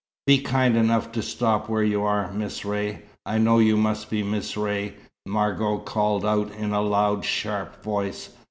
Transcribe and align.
"Be 0.25 0.39
kind 0.41 0.75
enough 0.75 1.11
to 1.11 1.21
stop 1.21 1.69
where 1.69 1.83
you 1.83 2.01
are, 2.01 2.33
Miss 2.33 2.65
Ray. 2.65 3.03
I 3.23 3.37
know 3.37 3.59
you 3.59 3.77
must 3.77 4.09
be 4.09 4.23
Miss 4.23 4.57
Ray," 4.57 4.95
Margot 5.27 5.77
called 5.77 6.25
out 6.25 6.51
in 6.55 6.73
a 6.73 6.81
loud, 6.81 7.23
sharp 7.23 7.83
voice. 7.83 8.31